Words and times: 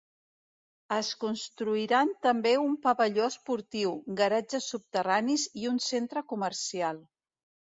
Es 0.95 1.09
construiran 1.23 2.13
també 2.27 2.53
un 2.61 2.73
pavelló 2.87 3.27
esportiu, 3.33 3.93
garatges 4.23 4.71
subterranis 4.75 5.45
i 5.63 5.69
un 5.75 5.79
centre 5.91 6.25
comercial. 6.35 7.05